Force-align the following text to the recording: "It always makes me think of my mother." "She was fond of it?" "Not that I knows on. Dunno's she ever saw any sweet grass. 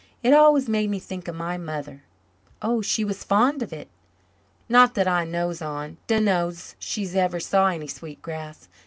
"It 0.23 0.33
always 0.33 0.67
makes 0.67 0.89
me 0.89 0.97
think 0.97 1.27
of 1.27 1.35
my 1.35 1.59
mother." 1.59 2.01
"She 2.81 3.03
was 3.05 3.23
fond 3.23 3.61
of 3.61 3.71
it?" 3.71 3.87
"Not 4.67 4.95
that 4.95 5.07
I 5.07 5.25
knows 5.25 5.61
on. 5.61 5.97
Dunno's 6.07 6.75
she 6.79 7.07
ever 7.11 7.39
saw 7.39 7.67
any 7.67 7.85
sweet 7.87 8.19
grass. 8.19 8.67